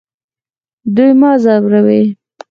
دوی 0.95 1.11
مه 1.19 1.31
ځوروئ 1.43 2.03